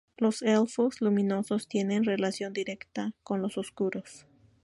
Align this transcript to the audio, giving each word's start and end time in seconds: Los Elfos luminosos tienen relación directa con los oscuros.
Los 0.17 0.41
Elfos 0.41 0.99
luminosos 1.01 1.67
tienen 1.67 2.05
relación 2.05 2.53
directa 2.53 3.13
con 3.21 3.39
los 3.43 3.59
oscuros. 3.59 4.25